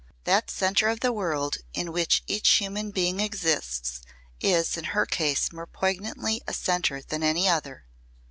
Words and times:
That 0.23 0.49
centre 0.49 0.87
of 0.89 1.01
the 1.01 1.13
world 1.13 1.57
in 1.75 1.91
which 1.91 2.23
each 2.25 2.49
human 2.53 2.89
being 2.89 3.19
exists 3.19 4.01
is 4.39 4.75
in 4.75 4.83
her 4.97 5.05
case 5.05 5.53
more 5.53 5.67
poignantly 5.67 6.41
a 6.47 6.53
centre 6.55 7.03
than 7.03 7.21
any 7.21 7.47
other. 7.47 7.85